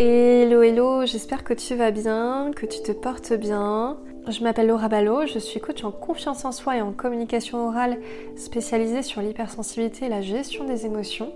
Hello 0.00 0.62
hello, 0.62 1.06
j'espère 1.06 1.42
que 1.42 1.52
tu 1.52 1.74
vas 1.74 1.90
bien, 1.90 2.52
que 2.54 2.66
tu 2.66 2.80
te 2.84 2.92
portes 2.92 3.32
bien. 3.32 3.96
Je 4.28 4.44
m'appelle 4.44 4.68
Laura 4.68 4.88
Ballot, 4.88 5.26
je 5.26 5.40
suis 5.40 5.58
coach 5.58 5.82
en 5.82 5.90
confiance 5.90 6.44
en 6.44 6.52
soi 6.52 6.76
et 6.76 6.80
en 6.80 6.92
communication 6.92 7.66
orale 7.66 7.98
spécialisée 8.36 9.02
sur 9.02 9.22
l'hypersensibilité 9.22 10.06
et 10.06 10.08
la 10.08 10.20
gestion 10.20 10.62
des 10.66 10.86
émotions. 10.86 11.32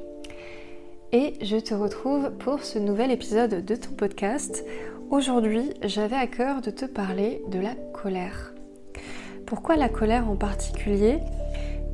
Et 1.11 1.35
je 1.43 1.56
te 1.56 1.75
retrouve 1.75 2.30
pour 2.38 2.62
ce 2.62 2.79
nouvel 2.79 3.11
épisode 3.11 3.64
de 3.64 3.75
ton 3.75 3.95
podcast. 3.95 4.65
Aujourd'hui, 5.10 5.71
j'avais 5.83 6.15
à 6.15 6.29
cœur 6.29 6.60
de 6.60 6.71
te 6.71 6.85
parler 6.85 7.42
de 7.49 7.58
la 7.58 7.74
colère. 7.74 8.54
Pourquoi 9.44 9.74
la 9.74 9.88
colère 9.88 10.31
en 10.31 10.37
particulier? 10.37 11.19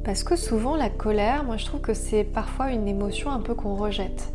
Parce 0.05 0.23
que 0.23 0.37
souvent 0.37 0.77
la 0.77 0.91
colère, 0.91 1.45
moi 1.45 1.57
je 1.57 1.64
trouve 1.64 1.80
que 1.80 1.95
c'est 1.95 2.25
parfois 2.25 2.73
une 2.73 2.89
émotion 2.89 3.30
un 3.30 3.41
peu 3.41 3.55
qu'on 3.55 3.75
rejette. 3.75 4.35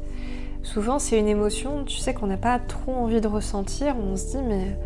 Souvent, 0.64 0.98
c'est 0.98 1.20
une 1.20 1.27
émotion, 1.27 1.84
tu 1.84 1.98
sais, 1.98 2.14
qu'on 2.14 2.27
n'a 2.27 2.38
pas 2.38 2.57
trop 2.57 2.93
envie 2.93 3.20
de 3.20 3.27
ressentir. 3.27 3.96
On 3.98 4.16
se 4.16 4.37
dit, 4.37 4.43
mais 4.43 4.78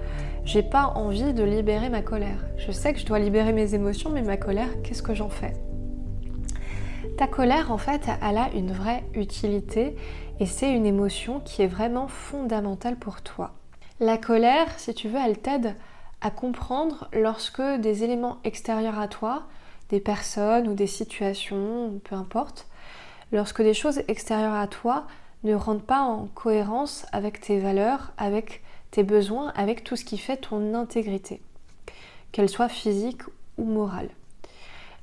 j'ai 0.43 0.63
pas 0.63 0.87
envie 0.95 1.33
de 1.33 1.43
libérer 1.43 1.89
ma 1.89 2.01
colère. 2.01 2.45
Je 2.57 2.71
sais 2.71 2.93
que 2.93 2.99
je 2.99 3.05
dois 3.05 3.19
libérer 3.19 3.53
mes 3.53 3.75
émotions, 3.75 4.09
mais 4.09 4.23
ma 4.23 4.37
colère, 4.37 4.81
qu'est-ce 4.83 5.03
que 5.03 5.13
j'en 5.13 5.29
fais? 5.29 5.53
Ta 7.17 7.27
colère, 7.27 7.71
en 7.71 7.77
fait, 7.77 8.01
elle 8.27 8.37
a 8.37 8.49
une 8.53 8.71
vraie 8.71 9.03
utilité 9.13 9.95
et 10.39 10.45
c'est 10.45 10.71
une 10.71 10.85
émotion 10.85 11.39
qui 11.39 11.61
est 11.61 11.67
vraiment 11.67 12.07
fondamentale 12.07 12.95
pour 12.95 13.21
toi. 13.21 13.53
La 13.99 14.17
colère, 14.17 14.67
si 14.77 14.93
tu 14.93 15.09
veux, 15.09 15.19
elle 15.23 15.37
t'aide 15.37 15.75
à 16.21 16.31
comprendre 16.31 17.07
lorsque 17.13 17.61
des 17.61 18.03
éléments 18.03 18.37
extérieurs 18.43 18.99
à 18.99 19.07
toi, 19.07 19.43
des 19.89 19.99
personnes 19.99 20.67
ou 20.67 20.73
des 20.73 20.87
situations, 20.87 21.99
peu 22.03 22.15
importe, 22.15 22.67
lorsque 23.31 23.61
des 23.61 23.73
choses 23.73 24.01
extérieures 24.07 24.53
à 24.53 24.67
toi 24.67 25.05
ne 25.47 25.55
rentrent 25.55 25.85
pas 25.85 26.01
en 26.01 26.27
cohérence 26.27 27.05
avec 27.11 27.41
tes 27.41 27.59
valeurs, 27.59 28.11
avec 28.17 28.63
tes 28.91 29.03
besoins, 29.03 29.51
avec 29.55 29.83
tout 29.83 29.95
ce 29.95 30.05
qui 30.05 30.17
fait 30.17 30.37
ton 30.37 30.73
intégrité, 30.73 31.41
qu'elle 32.31 32.49
soit 32.49 32.69
physique 32.69 33.21
ou 33.57 33.65
morale. 33.65 34.09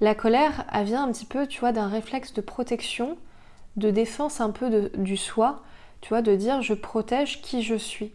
La 0.01 0.15
colère, 0.15 0.65
elle 0.73 0.87
vient 0.87 1.05
un 1.05 1.13
petit 1.13 1.27
peu, 1.27 1.47
tu 1.47 1.61
vois, 1.61 1.73
d'un 1.73 1.89
réflexe 1.89 2.35
de 2.35 2.41
protection, 2.41 3.17
de 3.77 3.91
défense 3.91 4.41
un 4.41 4.51
peu 4.51 4.91
du 4.97 5.17
soi, 5.17 5.63
tu 6.01 6.11
vois, 6.11 6.23
de 6.23 6.35
dire 6.35 6.63
je 6.63 6.75
protège 6.75 7.41
qui 7.43 7.63
je 7.63 7.75
suis. 7.75 8.13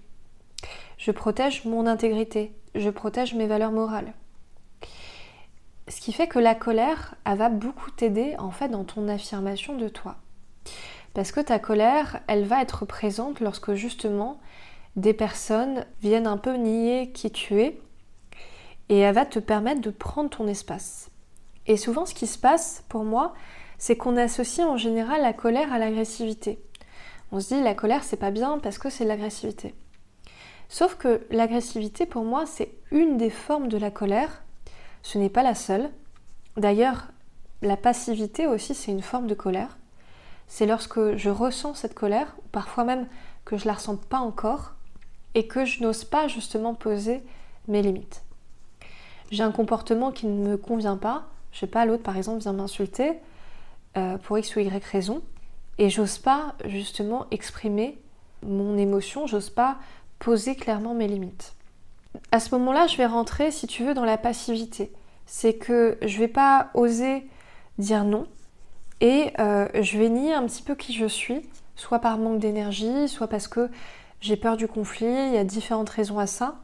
Je 0.98 1.12
protège 1.12 1.66
mon 1.66 1.88
intégrité, 1.88 2.54
je 2.76 2.90
protège 2.90 3.34
mes 3.34 3.48
valeurs 3.48 3.72
morales. 3.72 4.14
Ce 5.88 6.02
qui 6.02 6.14
fait 6.14 6.28
que 6.28 6.38
la 6.38 6.54
colère, 6.54 7.16
elle 7.26 7.38
va 7.38 7.50
beaucoup 7.50 7.90
t'aider 7.90 8.36
en 8.38 8.52
fait 8.52 8.70
dans 8.70 8.84
ton 8.84 9.08
affirmation 9.08 9.76
de 9.76 9.88
toi. 9.88 10.18
Parce 11.14 11.32
que 11.32 11.40
ta 11.40 11.60
colère, 11.60 12.22
elle 12.28 12.46
va 12.46 12.62
être 12.62 12.86
présente 12.86 13.40
lorsque 13.40 13.74
justement 13.74 14.40
des 14.96 15.14
personnes 15.14 15.86
viennent 16.02 16.28
un 16.28 16.38
peu 16.38 16.56
nier 16.56 17.12
qui 17.12 17.32
tu 17.32 17.62
es 17.62 17.80
et 18.90 19.00
elle 19.00 19.16
va 19.16 19.26
te 19.26 19.40
permettre 19.40 19.82
de 19.82 19.92
prendre 19.92 20.30
ton 20.30 20.48
espace. 20.48 21.10
Et 21.68 21.78
souvent 21.78 22.06
ce 22.06 22.14
qui 22.14 22.28
se 22.28 22.38
passe 22.38 22.84
pour 22.90 23.04
moi, 23.04 23.34
c'est 23.78 23.96
qu'on 23.96 24.18
associe 24.18 24.68
en 24.68 24.78
général 24.78 25.22
la 25.22 25.34
colère 25.34 25.72
à 25.72 25.80
l'agressivité. 25.80 26.60
On 27.32 27.40
se 27.40 27.54
dit 27.54 27.62
la 27.62 27.76
colère 27.76 28.04
c'est 28.04 28.18
pas 28.18 28.32
bien 28.32 28.60
parce 28.60 28.78
que 28.78 28.90
c'est 28.90 29.06
l'agressivité. 29.06 29.76
Sauf 30.68 30.96
que 30.96 31.26
l'agressivité 31.32 32.06
pour 32.06 32.24
moi 32.24 32.46
c'est 32.46 32.72
une 32.92 33.18
des 33.18 33.30
formes 33.30 33.68
de 33.68 33.78
la 33.78 33.92
colère, 33.92 34.44
ce 35.02 35.18
n'est 35.18 35.30
pas 35.30 35.44
la 35.44 35.56
seule. 35.56 35.90
D'ailleurs, 36.58 37.08
la 37.62 37.78
passivité 37.78 38.48
aussi 38.48 38.76
c'est 38.76 38.92
une 38.92 39.02
forme 39.02 39.28
de 39.28 39.36
colère 39.36 39.79
c'est 40.50 40.66
lorsque 40.66 41.16
je 41.16 41.30
ressens 41.30 41.76
cette 41.76 41.94
colère, 41.94 42.36
ou 42.40 42.48
parfois 42.52 42.84
même 42.84 43.08
que 43.46 43.56
je 43.56 43.66
la 43.66 43.74
ressens 43.74 43.96
pas 43.96 44.18
encore, 44.18 44.74
et 45.36 45.48
que 45.48 45.64
je 45.64 45.82
n'ose 45.82 46.04
pas 46.04 46.28
justement 46.28 46.74
poser 46.74 47.24
mes 47.68 47.82
limites. 47.82 48.24
J'ai 49.32 49.44
un 49.44 49.52
comportement 49.52 50.12
qui 50.12 50.26
ne 50.26 50.50
me 50.50 50.58
convient 50.58 50.98
pas, 50.98 51.28
je 51.52 51.60
sais 51.60 51.68
pas, 51.68 51.86
l'autre 51.86 52.04
par 52.04 52.18
exemple 52.18 52.42
vient 52.42 52.54
m'insulter 52.54 53.14
euh, 53.96 54.18
pour 54.18 54.40
X 54.40 54.56
ou 54.56 54.60
Y 54.60 54.84
raison, 54.84 55.22
et 55.78 55.90
j'ose 55.90 56.18
pas 56.18 56.56
justement 56.66 57.28
exprimer 57.30 58.02
mon 58.44 58.76
émotion, 58.76 59.28
j'ose 59.28 59.52
pas 59.52 59.78
poser 60.18 60.56
clairement 60.56 60.96
mes 60.96 61.08
limites. 61.08 61.54
À 62.32 62.40
ce 62.40 62.54
moment-là, 62.56 62.88
je 62.88 62.98
vais 62.98 63.06
rentrer, 63.06 63.52
si 63.52 63.68
tu 63.68 63.84
veux, 63.84 63.94
dans 63.94 64.04
la 64.04 64.18
passivité. 64.18 64.92
C'est 65.28 65.54
que 65.54 65.98
je 66.02 66.18
vais 66.18 66.28
pas 66.28 66.72
oser 66.74 67.28
dire 67.78 68.04
non, 68.04 68.26
et 69.02 69.32
euh, 69.40 69.68
je 69.74 69.98
vais 69.98 70.10
nier 70.10 70.34
un 70.34 70.46
petit 70.46 70.62
peu 70.62 70.76
qui 70.76 70.94
je 70.94 71.06
suis, 71.06 71.42
soit 71.76 72.00
par 72.00 72.18
manque 72.18 72.40
d'énergie, 72.40 73.08
soit 73.08 73.28
parce 73.28 73.48
que 73.48 73.70
j'ai 74.22 74.36
peur 74.36 74.58
du 74.58 74.68
conflit, 74.68 75.06
il 75.06 75.34
y 75.34 75.38
a 75.38 75.44
différentes 75.44 75.90
raisons 75.90 76.20
à 76.20 76.28
ça. 76.28 76.56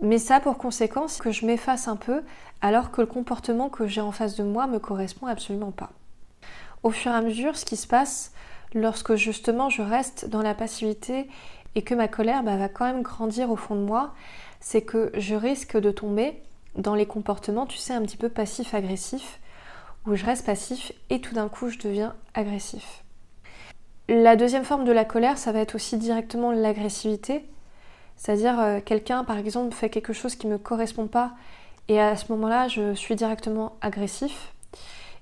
Mais 0.00 0.18
ça 0.18 0.40
pour 0.40 0.58
conséquence 0.58 1.18
que 1.18 1.32
je 1.32 1.46
m'efface 1.46 1.88
un 1.88 1.96
peu 1.96 2.22
alors 2.60 2.90
que 2.90 3.00
le 3.00 3.06
comportement 3.06 3.68
que 3.68 3.86
j'ai 3.86 4.00
en 4.00 4.12
face 4.12 4.36
de 4.36 4.44
moi 4.44 4.66
me 4.66 4.78
correspond 4.78 5.26
absolument 5.26 5.72
pas. 5.72 5.90
Au 6.82 6.90
fur 6.90 7.12
et 7.12 7.14
à 7.14 7.22
mesure, 7.22 7.56
ce 7.56 7.64
qui 7.64 7.76
se 7.76 7.86
passe 7.86 8.32
lorsque 8.74 9.14
justement 9.14 9.70
je 9.70 9.82
reste 9.82 10.28
dans 10.28 10.42
la 10.42 10.54
passivité 10.54 11.28
et 11.74 11.82
que 11.82 11.94
ma 11.94 12.08
colère 12.08 12.42
bah, 12.42 12.56
va 12.56 12.68
quand 12.68 12.84
même 12.84 13.02
grandir 13.02 13.50
au 13.50 13.56
fond 13.56 13.74
de 13.74 13.80
moi, 13.80 14.14
c'est 14.60 14.82
que 14.82 15.10
je 15.14 15.34
risque 15.34 15.76
de 15.76 15.90
tomber 15.90 16.42
dans 16.76 16.94
les 16.94 17.06
comportements, 17.06 17.66
tu 17.66 17.78
sais, 17.78 17.94
un 17.94 18.02
petit 18.02 18.16
peu 18.16 18.28
passif-agressif, 18.28 19.40
où 20.06 20.14
je 20.14 20.24
reste 20.24 20.46
passif 20.46 20.92
et 21.10 21.20
tout 21.20 21.34
d'un 21.34 21.48
coup 21.48 21.68
je 21.68 21.78
deviens 21.78 22.14
agressif. 22.34 23.04
La 24.08 24.36
deuxième 24.36 24.64
forme 24.64 24.84
de 24.84 24.92
la 24.92 25.04
colère, 25.04 25.36
ça 25.36 25.50
va 25.50 25.58
être 25.58 25.74
aussi 25.74 25.96
directement 25.96 26.52
l'agressivité. 26.52 27.44
C'est-à-dire 28.16 28.58
euh, 28.60 28.80
quelqu'un 28.84 29.24
par 29.24 29.36
exemple 29.36 29.74
fait 29.74 29.90
quelque 29.90 30.12
chose 30.12 30.36
qui 30.36 30.46
ne 30.46 30.52
me 30.52 30.58
correspond 30.58 31.06
pas 31.06 31.32
et 31.88 32.00
à 32.00 32.16
ce 32.16 32.30
moment-là 32.32 32.68
je 32.68 32.94
suis 32.94 33.16
directement 33.16 33.76
agressif. 33.80 34.52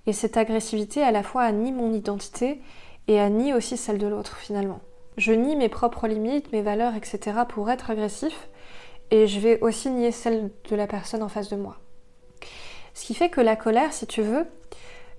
Et 0.06 0.12
cette 0.12 0.36
agressivité 0.36 1.02
à 1.02 1.12
la 1.12 1.22
fois 1.22 1.50
nie 1.50 1.72
mon 1.72 1.92
identité 1.92 2.60
et 3.08 3.18
a 3.18 3.28
nie 3.30 3.54
aussi 3.54 3.76
celle 3.76 3.98
de 3.98 4.06
l'autre 4.06 4.36
finalement. 4.36 4.80
Je 5.16 5.32
nie 5.32 5.56
mes 5.56 5.68
propres 5.68 6.06
limites, 6.06 6.52
mes 6.52 6.62
valeurs, 6.62 6.94
etc. 6.94 7.38
pour 7.48 7.70
être 7.70 7.90
agressif 7.90 8.48
et 9.10 9.26
je 9.26 9.40
vais 9.40 9.60
aussi 9.60 9.90
nier 9.90 10.12
celle 10.12 10.50
de 10.68 10.76
la 10.76 10.86
personne 10.86 11.22
en 11.22 11.28
face 11.28 11.48
de 11.48 11.56
moi. 11.56 11.78
Ce 12.94 13.04
qui 13.04 13.14
fait 13.14 13.28
que 13.28 13.40
la 13.40 13.56
colère, 13.56 13.92
si 13.92 14.06
tu 14.06 14.22
veux, 14.22 14.46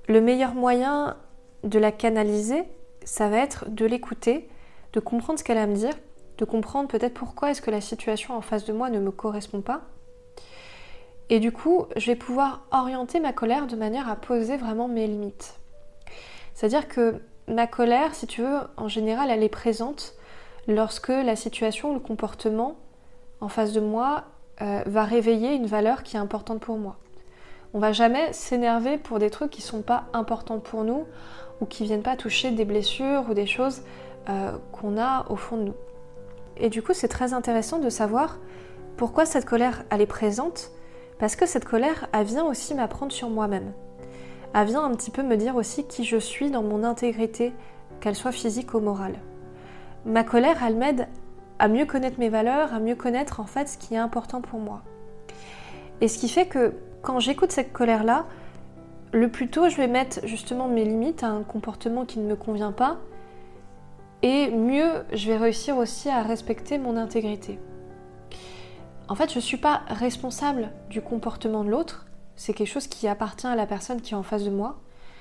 le 0.07 0.21
meilleur 0.21 0.53
moyen 0.53 1.17
de 1.63 1.79
la 1.79 1.91
canaliser, 1.91 2.63
ça 3.03 3.29
va 3.29 3.37
être 3.37 3.69
de 3.69 3.85
l'écouter, 3.85 4.49
de 4.93 4.99
comprendre 4.99 5.39
ce 5.39 5.43
qu'elle 5.43 5.57
a 5.57 5.63
à 5.63 5.67
me 5.67 5.75
dire, 5.75 5.93
de 6.37 6.45
comprendre 6.45 6.87
peut-être 6.87 7.13
pourquoi 7.13 7.51
est-ce 7.51 7.61
que 7.61 7.71
la 7.71 7.81
situation 7.81 8.35
en 8.35 8.41
face 8.41 8.65
de 8.65 8.73
moi 8.73 8.89
ne 8.89 8.99
me 8.99 9.11
correspond 9.11 9.61
pas. 9.61 9.81
Et 11.29 11.39
du 11.39 11.51
coup, 11.51 11.85
je 11.95 12.07
vais 12.07 12.15
pouvoir 12.15 12.61
orienter 12.71 13.19
ma 13.19 13.33
colère 13.33 13.67
de 13.67 13.75
manière 13.75 14.09
à 14.09 14.15
poser 14.15 14.57
vraiment 14.57 14.87
mes 14.87 15.07
limites. 15.07 15.55
C'est-à-dire 16.53 16.87
que 16.87 17.21
ma 17.47 17.67
colère, 17.67 18.13
si 18.13 18.27
tu 18.27 18.41
veux, 18.41 18.59
en 18.77 18.87
général, 18.87 19.31
elle 19.31 19.43
est 19.43 19.49
présente 19.49 20.15
lorsque 20.67 21.09
la 21.09 21.35
situation 21.35 21.91
ou 21.91 21.93
le 21.95 21.99
comportement 21.99 22.75
en 23.41 23.49
face 23.49 23.73
de 23.73 23.79
moi 23.79 24.25
euh, 24.61 24.81
va 24.85 25.03
réveiller 25.03 25.53
une 25.53 25.65
valeur 25.65 26.03
qui 26.03 26.15
est 26.15 26.19
importante 26.19 26.59
pour 26.59 26.77
moi. 26.77 26.97
On 27.75 27.79
va 27.79 27.91
jamais 27.91 28.31
s'énerver 28.31 28.97
pour 28.97 29.19
des 29.19 29.29
trucs 29.29 29.51
qui 29.51 29.61
sont 29.61 29.81
pas 29.81 30.05
importants 30.13 30.59
pour 30.59 30.85
nous 30.85 31.03
ou 31.59 31.65
qui 31.65 31.83
viennent 31.83 32.03
pas 32.03 32.15
toucher 32.15 32.51
des 32.51 32.63
blessures 32.63 33.25
ou 33.29 33.33
des 33.33 33.45
choses 33.45 33.81
euh, 34.29 34.57
qu'on 34.71 34.97
a 34.97 35.25
au 35.29 35.35
fond 35.35 35.57
de 35.57 35.63
nous. 35.63 35.73
Et 36.55 36.69
du 36.69 36.81
coup, 36.81 36.93
c'est 36.93 37.09
très 37.09 37.33
intéressant 37.33 37.79
de 37.79 37.89
savoir 37.89 38.39
pourquoi 38.95 39.25
cette 39.25 39.43
colère 39.43 39.83
elle 39.89 39.99
est 39.99 40.05
présente, 40.05 40.71
parce 41.19 41.35
que 41.35 41.45
cette 41.45 41.65
colère, 41.65 42.07
elle 42.13 42.25
vient 42.25 42.45
aussi 42.45 42.73
m'apprendre 42.75 43.11
sur 43.11 43.29
moi-même. 43.29 43.73
Elle 44.53 44.67
vient 44.67 44.85
un 44.85 44.95
petit 44.95 45.11
peu 45.11 45.21
me 45.21 45.35
dire 45.35 45.57
aussi 45.57 45.83
qui 45.83 46.05
je 46.05 46.15
suis 46.15 46.51
dans 46.51 46.63
mon 46.63 46.81
intégrité, 46.81 47.51
qu'elle 47.99 48.15
soit 48.15 48.31
physique 48.31 48.73
ou 48.73 48.79
morale. 48.79 49.19
Ma 50.05 50.23
colère, 50.23 50.63
elle 50.65 50.77
m'aide 50.77 51.09
à 51.59 51.67
mieux 51.67 51.85
connaître 51.85 52.19
mes 52.21 52.29
valeurs, 52.29 52.73
à 52.73 52.79
mieux 52.79 52.95
connaître 52.95 53.41
en 53.41 53.45
fait 53.45 53.67
ce 53.67 53.77
qui 53.77 53.95
est 53.95 53.97
important 53.97 54.39
pour 54.39 54.61
moi. 54.61 54.81
Et 55.99 56.07
ce 56.07 56.17
qui 56.17 56.29
fait 56.29 56.45
que 56.45 56.73
quand 57.05 57.19
j'écoute 57.19 57.51
cette 57.51 57.71
colère-là, 57.71 58.25
le 59.13 59.29
plus 59.29 59.47
tôt 59.47 59.69
je 59.69 59.77
vais 59.77 59.87
mettre 59.87 60.25
justement 60.25 60.67
mes 60.67 60.83
limites 60.83 61.23
à 61.23 61.27
un 61.27 61.43
comportement 61.43 62.03
qui 62.03 62.19
ne 62.19 62.27
me 62.27 62.35
convient 62.35 62.71
pas, 62.71 62.97
et 64.23 64.49
mieux 64.49 65.05
je 65.13 65.27
vais 65.27 65.37
réussir 65.37 65.77
aussi 65.77 66.09
à 66.09 66.23
respecter 66.23 66.79
mon 66.79 66.97
intégrité. 66.97 67.59
En 69.07 69.13
fait, 69.13 69.29
je 69.29 69.35
ne 69.35 69.41
suis 69.41 69.57
pas 69.57 69.83
responsable 69.87 70.71
du 70.89 70.99
comportement 70.99 71.63
de 71.63 71.69
l'autre, 71.69 72.07
c'est 72.35 72.53
quelque 72.53 72.67
chose 72.67 72.87
qui 72.87 73.07
appartient 73.07 73.47
à 73.47 73.55
la 73.55 73.67
personne 73.67 74.01
qui 74.01 74.13
est 74.13 74.17
en 74.17 74.23
face 74.23 74.43
de 74.43 74.49
moi. 74.49 74.79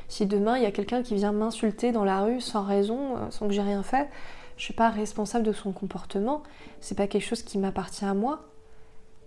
Si 0.08 0.25
demain 0.25 0.56
il 0.56 0.62
y 0.62 0.66
a 0.66 0.72
quelqu'un 0.72 1.02
qui 1.02 1.14
vient 1.14 1.32
m'insulter 1.32 1.92
dans 1.92 2.04
la 2.04 2.22
rue 2.22 2.40
sans 2.40 2.62
raison, 2.62 3.16
euh, 3.16 3.31
sans 3.31 3.46
que 3.46 3.52
j'ai 3.52 3.62
rien 3.62 3.82
fait, 3.82 4.08
je 4.56 4.62
ne 4.62 4.64
suis 4.64 4.75
pas 4.75 4.88
responsable 4.88 5.44
de 5.44 5.52
son 5.52 5.72
comportement, 5.72 6.42
c'est 6.81 6.96
pas 6.96 7.06
quelque 7.06 7.26
chose 7.26 7.42
qui 7.42 7.58
m'appartient 7.58 8.04
à 8.06 8.14
moi. 8.14 8.40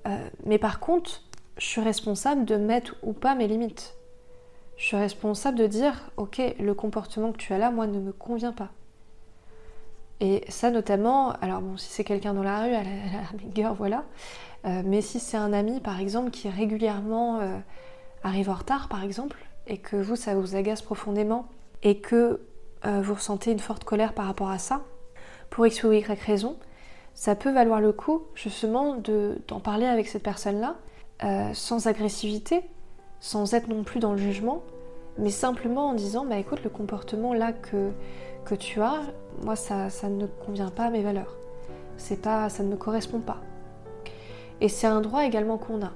Euh, 0.07 0.27
mais 0.45 0.57
par 0.57 0.80
contre, 0.80 1.21
je 1.57 1.65
suis 1.65 1.81
responsable 1.81 2.45
de 2.45 2.56
mettre 2.56 2.95
ou 3.04 3.13
pas 3.13 3.36
mes 3.36 3.48
limites. 3.48 3.95
Je 4.77 4.86
suis 4.86 4.98
responsable 4.98 5.57
de 5.57 5.68
dire, 5.68 6.12
ok, 6.18 6.42
le 6.59 6.74
comportement 6.74 7.31
que 7.31 7.38
tu 7.38 7.54
as 7.54 7.57
là, 7.57 7.71
moi, 7.71 7.88
ne 7.88 8.00
me 8.00 8.12
convient 8.12 8.54
pas. 8.54 8.69
Et 10.19 10.44
ça 10.50 10.71
notamment, 10.71 11.31
alors 11.42 11.62
bon, 11.62 11.77
si 11.77 11.89
c'est 11.89 12.04
quelqu'un 12.04 12.33
dans 12.33 12.44
la 12.44 12.63
rue, 12.63 12.74
à 12.74 12.83
la, 12.83 12.89
la 13.56 13.71
voilà. 13.71 14.04
Euh, 14.65 14.81
mais 14.86 15.01
si 15.01 15.19
c'est 15.19 15.38
un 15.38 15.54
ami, 15.54 15.80
par 15.80 16.00
exemple, 16.00 16.31
qui 16.31 16.50
régulièrement 16.50 17.39
euh, 17.39 17.57
arrive 18.24 18.50
en 18.50 18.56
retard, 18.56 18.88
par 18.88 19.04
exemple, 19.04 19.38
et 19.68 19.77
que 19.77 19.95
vous, 19.95 20.15
ça 20.15 20.36
vous 20.36 20.56
agace 20.56 20.81
profondément, 20.81 21.48
et 21.83 22.00
que 22.00 22.42
euh, 22.86 23.01
vous 23.01 23.15
ressentez 23.15 23.51
une 23.51 23.59
forte 23.59 23.83
colère 23.83 24.13
par 24.13 24.25
rapport 24.25 24.50
à 24.50 24.57
ça, 24.57 24.81
pour 25.50 25.65
X 25.65 25.83
ou 25.83 25.92
Y 25.92 26.19
raison, 26.21 26.57
ça 27.13 27.36
peut 27.36 27.51
valoir 27.51 27.81
le 27.81 27.92
coup, 27.92 28.24
justement, 28.36 28.95
d'en 29.48 29.59
parler 29.59 29.86
avec 29.86 30.07
cette 30.07 30.24
personne-là, 30.24 30.75
sans 31.54 31.88
agressivité, 31.88 32.69
sans 33.19 33.54
être 33.54 33.68
non 33.68 33.84
plus 33.84 34.00
dans 34.00 34.12
le 34.12 34.18
jugement, 34.18 34.62
mais 35.18 35.30
simplement 35.30 35.90
en 35.90 35.94
disant, 35.94 36.25
bah 36.25 36.38
écoute, 36.38 36.64
le 36.64 36.69
comportement 36.69 37.34
là 37.34 37.52
que, 37.52 37.92
que 38.46 38.56
tu 38.56 38.81
as, 38.81 39.02
moi, 39.44 39.56
ça, 39.56 39.90
ça 39.90 40.10
ne 40.10 40.28
convient 40.28 40.69
pas 40.69 40.86
à 40.86 40.90
mes 40.90 41.04
valeurs. 41.04 41.36
C'est 41.98 42.22
pas, 42.22 42.50
ça 42.50 42.64
ne 42.64 42.69
me 42.69 42.75
correspond 42.75 43.19
pas. 43.19 43.38
Et 44.62 44.69
c'est 44.69 44.88
un 44.88 45.02
droit 45.02 45.25
également 45.25 45.58
qu'on 45.58 45.84
a. 45.84 45.92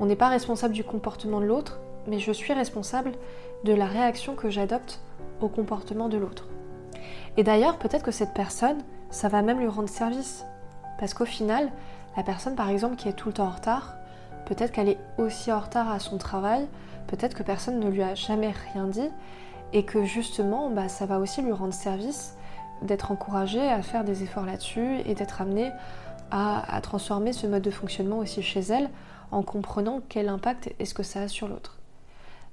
On 0.00 0.06
n'est 0.06 0.16
pas 0.16 0.28
responsable 0.28 0.74
du 0.74 0.84
comportement 0.84 1.40
de 1.40 1.46
l'autre, 1.46 1.80
mais 2.06 2.18
je 2.18 2.32
suis 2.32 2.52
responsable 2.52 3.12
de 3.64 3.72
la 3.72 3.86
réaction 3.86 4.34
que 4.34 4.50
j'adopte 4.50 5.00
au 5.40 5.48
comportement 5.48 6.08
de 6.08 6.18
l'autre. 6.18 6.46
Et 7.36 7.42
d'ailleurs, 7.42 7.78
peut-être 7.78 8.04
que 8.04 8.10
cette 8.10 8.34
personne, 8.34 8.78
ça 9.10 9.28
va 9.28 9.42
même 9.42 9.60
lui 9.60 9.68
rendre 9.68 9.88
service. 9.88 10.44
Parce 10.98 11.14
qu'au 11.14 11.24
final, 11.24 11.70
la 12.16 12.22
personne 12.22 12.54
par 12.54 12.68
exemple 12.68 12.96
qui 12.96 13.08
est 13.08 13.14
tout 13.14 13.28
le 13.28 13.34
temps 13.34 13.46
en 13.46 13.50
retard, 13.50 13.94
peut-être 14.46 14.72
qu'elle 14.72 14.88
est 14.88 14.98
aussi 15.18 15.52
en 15.52 15.60
retard 15.60 15.90
à 15.90 15.98
son 15.98 16.18
travail, 16.18 16.66
peut-être 17.06 17.34
que 17.34 17.42
personne 17.42 17.80
ne 17.80 17.88
lui 17.88 18.02
a 18.02 18.14
jamais 18.14 18.52
rien 18.72 18.86
dit, 18.86 19.10
et 19.72 19.84
que 19.84 20.04
justement, 20.04 20.70
bah, 20.70 20.88
ça 20.88 21.06
va 21.06 21.18
aussi 21.18 21.42
lui 21.42 21.52
rendre 21.52 21.74
service 21.74 22.36
d'être 22.82 23.10
encouragé 23.10 23.60
à 23.60 23.82
faire 23.82 24.04
des 24.04 24.22
efforts 24.22 24.46
là-dessus 24.46 24.98
et 25.06 25.14
d'être 25.14 25.40
amené 25.40 25.70
à, 26.30 26.80
transformer 26.82 27.32
ce 27.32 27.46
mode 27.46 27.62
de 27.62 27.70
fonctionnement 27.70 28.18
aussi 28.18 28.42
chez 28.42 28.60
elle 28.60 28.90
en 29.30 29.42
comprenant 29.42 30.00
quel 30.08 30.28
impact 30.28 30.70
est-ce 30.78 30.94
que 30.94 31.04
ça 31.04 31.22
a 31.22 31.28
sur 31.28 31.46
l'autre. 31.46 31.78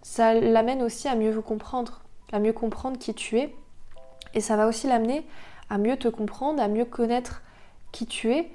Ça 0.03 0.33
l'amène 0.33 0.83
aussi 0.83 1.07
à 1.07 1.15
mieux 1.15 1.31
vous 1.31 1.41
comprendre, 1.41 2.01
à 2.31 2.39
mieux 2.39 2.53
comprendre 2.53 2.97
qui 2.97 3.13
tu 3.13 3.39
es, 3.39 3.55
et 4.33 4.41
ça 4.41 4.55
va 4.55 4.67
aussi 4.67 4.87
l'amener 4.87 5.25
à 5.69 5.77
mieux 5.77 5.97
te 5.97 6.07
comprendre, 6.07 6.61
à 6.61 6.67
mieux 6.67 6.85
connaître 6.85 7.41
qui 7.91 8.05
tu 8.05 8.31
es, 8.33 8.51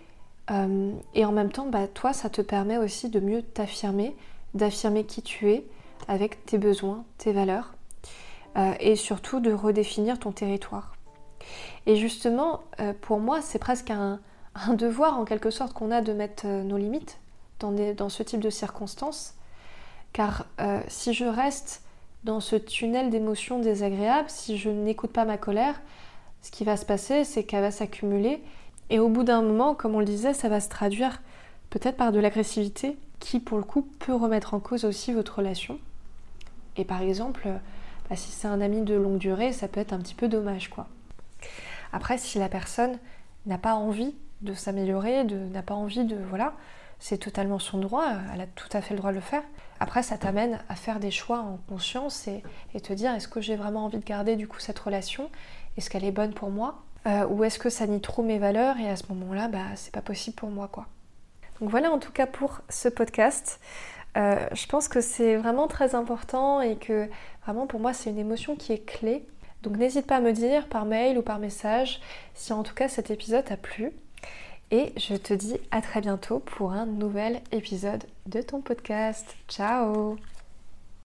euh, 0.50 0.92
et 1.14 1.24
en 1.24 1.32
même 1.32 1.50
temps, 1.50 1.66
bah, 1.66 1.88
toi, 1.88 2.12
ça 2.12 2.30
te 2.30 2.40
permet 2.40 2.78
aussi 2.78 3.08
de 3.08 3.20
mieux 3.20 3.42
t'affirmer, 3.42 4.14
d'affirmer 4.54 5.04
qui 5.04 5.22
tu 5.22 5.50
es 5.50 5.64
avec 6.08 6.44
tes 6.46 6.58
besoins, 6.58 7.04
tes 7.18 7.32
valeurs, 7.32 7.74
euh, 8.56 8.72
et 8.80 8.96
surtout 8.96 9.40
de 9.40 9.52
redéfinir 9.52 10.18
ton 10.18 10.32
territoire. 10.32 10.94
Et 11.86 11.96
justement, 11.96 12.60
euh, 12.80 12.92
pour 13.00 13.18
moi, 13.18 13.42
c'est 13.42 13.58
presque 13.58 13.90
un, 13.90 14.20
devoir 14.74 15.18
en 15.18 15.24
quelque 15.24 15.50
sorte 15.50 15.72
qu'on 15.72 15.90
a 15.90 16.00
de 16.00 16.12
mettre 16.12 16.46
nos 16.46 16.78
limites 16.78 17.18
dans, 17.60 18.08
ce 18.08 18.22
type 18.22 18.40
de 18.40 18.50
circonstances. 18.50 19.34
Car 20.12 20.46
si 20.88 21.12
je 21.12 21.26
reste 21.26 21.82
dans 22.24 22.40
ce 22.40 22.56
tunnel 22.56 23.10
d'émotions 23.10 23.58
désagréables, 23.58 24.30
si 24.30 24.56
je 24.56 24.70
n'écoute 24.70 25.12
pas 25.12 25.26
ma 25.26 25.36
colère, 25.36 25.78
ce 26.40 26.50
qui 26.50 26.64
va 26.64 26.78
se 26.78 26.86
passer, 26.86 27.24
c'est 27.24 27.44
qu'elle 27.44 27.60
va 27.60 27.70
s'accumuler. 27.70 28.42
Et 28.90 28.98
au 28.98 29.08
bout 29.08 29.24
d'un 29.24 29.42
moment, 29.42 29.74
comme 29.74 29.94
on 29.94 30.00
le 30.00 30.04
disait, 30.04 30.34
ça 30.34 30.48
va 30.48 30.60
se 30.60 30.68
traduire 30.68 31.20
peut-être 31.70 31.96
par 31.96 32.12
de 32.12 32.20
l'agressivité 32.20 32.96
qui, 33.18 33.40
pour 33.40 33.58
le 33.58 33.64
coup, 33.64 33.82
peut 33.98 34.14
remettre 34.14 34.54
en 34.54 34.60
cause 34.60 34.84
aussi 34.84 35.12
votre 35.12 35.38
relation. 35.38 35.78
Et 36.76 36.84
par 36.84 37.02
exemple, 37.02 37.48
bah, 38.08 38.16
si 38.16 38.30
c'est 38.30 38.48
un 38.48 38.60
ami 38.60 38.82
de 38.82 38.94
longue 38.94 39.18
durée, 39.18 39.52
ça 39.52 39.68
peut 39.68 39.80
être 39.80 39.92
un 39.92 39.98
petit 39.98 40.14
peu 40.14 40.28
dommage, 40.28 40.68
quoi. 40.70 40.86
Après, 41.92 42.18
si 42.18 42.38
la 42.38 42.48
personne 42.48 42.98
n'a 43.46 43.58
pas 43.58 43.74
envie 43.74 44.14
de 44.42 44.54
s'améliorer, 44.54 45.24
n'a 45.24 45.62
pas 45.62 45.74
envie 45.74 46.04
de 46.04 46.16
voilà, 46.28 46.52
c'est 46.98 47.18
totalement 47.18 47.58
son 47.58 47.78
droit, 47.78 48.06
elle 48.32 48.40
a 48.40 48.46
tout 48.46 48.68
à 48.72 48.80
fait 48.80 48.94
le 48.94 48.98
droit 48.98 49.10
de 49.10 49.16
le 49.16 49.22
faire. 49.22 49.42
Après, 49.80 50.02
ça 50.02 50.18
t'amène 50.18 50.58
à 50.68 50.74
faire 50.74 51.00
des 51.00 51.10
choix 51.10 51.40
en 51.40 51.58
conscience 51.68 52.28
et, 52.28 52.42
te 52.80 52.92
dire 52.92 53.14
est-ce 53.14 53.28
que 53.28 53.40
j'ai 53.40 53.56
vraiment 53.56 53.84
envie 53.84 53.98
de 53.98 54.04
garder 54.04 54.36
du 54.36 54.48
coup 54.48 54.60
cette 54.60 54.78
relation? 54.78 55.30
Est-ce 55.76 55.90
qu'elle 55.90 56.04
est 56.04 56.12
bonne 56.12 56.32
pour 56.32 56.50
moi? 56.50 56.82
Euh, 57.06 57.26
Ou 57.26 57.44
est-ce 57.44 57.58
que 57.58 57.70
ça 57.70 57.86
nie 57.86 58.00
trop 58.00 58.22
mes 58.22 58.38
valeurs 58.38 58.78
et 58.78 58.88
à 58.88 58.96
ce 58.96 59.04
moment-là, 59.10 59.48
bah 59.48 59.64
c'est 59.74 59.92
pas 59.92 60.02
possible 60.02 60.36
pour 60.36 60.50
moi 60.50 60.68
quoi. 60.68 60.86
Donc 61.60 61.70
voilà 61.70 61.90
en 61.90 61.98
tout 61.98 62.12
cas 62.12 62.26
pour 62.26 62.60
ce 62.68 62.88
podcast. 62.88 63.60
Euh, 64.16 64.46
je 64.52 64.66
pense 64.66 64.88
que 64.88 65.00
c'est 65.00 65.36
vraiment 65.36 65.68
très 65.68 65.94
important 65.94 66.60
et 66.60 66.76
que 66.76 67.08
vraiment 67.44 67.66
pour 67.66 67.80
moi 67.80 67.92
c'est 67.92 68.10
une 68.10 68.18
émotion 68.18 68.56
qui 68.56 68.72
est 68.72 68.84
clé. 68.84 69.26
Donc 69.62 69.76
n'hésite 69.76 70.06
pas 70.06 70.16
à 70.16 70.20
me 70.20 70.32
dire 70.32 70.68
par 70.68 70.84
mail 70.84 71.18
ou 71.18 71.22
par 71.22 71.38
message 71.38 72.00
si 72.34 72.52
en 72.52 72.62
tout 72.62 72.74
cas 72.74 72.88
cet 72.88 73.10
épisode 73.10 73.44
t'a 73.44 73.56
plu. 73.56 73.92
Et 74.70 74.92
je 74.96 75.14
te 75.14 75.32
dis 75.32 75.58
à 75.70 75.80
très 75.80 76.00
bientôt 76.00 76.40
pour 76.40 76.72
un 76.72 76.86
nouvel 76.86 77.40
épisode 77.52 78.04
de 78.26 78.42
ton 78.42 78.60
podcast. 78.60 79.36
Ciao 79.48 80.16